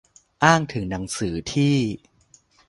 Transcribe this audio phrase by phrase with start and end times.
[0.43, 1.75] อ้างถึงหนังสือที่